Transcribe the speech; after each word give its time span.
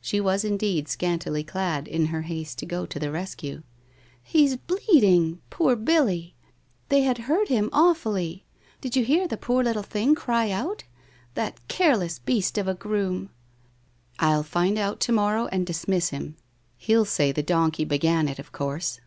She 0.00 0.18
was 0.20 0.42
indeed 0.44 0.88
scantily 0.88 1.44
clad 1.44 1.86
in 1.86 2.06
her 2.06 2.22
haste 2.22 2.58
to 2.58 2.66
go 2.66 2.84
to 2.84 2.98
the 2.98 3.12
rescue.' 3.12 3.62
He's 4.24 4.56
bleeding, 4.56 5.40
poor 5.50 5.76
Billy! 5.76 6.34
They 6.88 7.02
had 7.02 7.18
hurt 7.28 7.46
him 7.46 7.70
awfully. 7.72 8.44
Did 8.80 8.96
you 8.96 9.04
hear 9.04 9.28
the 9.28 9.36
poor 9.36 9.62
little 9.62 9.84
thing 9.84 10.16
cry 10.16 10.50
out? 10.50 10.82
That 11.34 11.60
care 11.68 11.94
I 11.96 12.08
beast 12.24 12.58
of 12.58 12.66
a 12.66 12.74
groom?' 12.74 13.26
1 14.18 14.28
I'll 14.30 14.42
find 14.42 14.78
out 14.78 14.98
to 14.98 15.12
morrow 15.12 15.46
and 15.52 15.64
dismiss 15.64 16.08
him. 16.08 16.34
He'll 16.76 17.04
say 17.04 17.30
the 17.30 17.44
donkey 17.44 17.84
began 17.84 18.26
it, 18.26 18.40
of 18.40 18.50
course.' 18.50 18.98